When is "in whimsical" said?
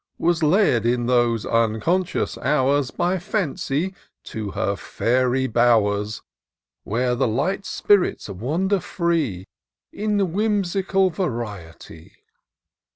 9.93-11.11